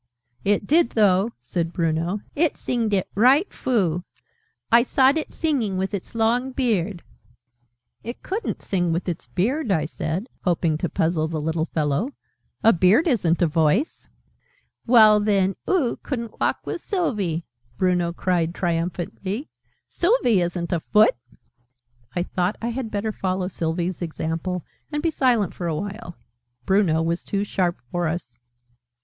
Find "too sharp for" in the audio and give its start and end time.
27.23-28.07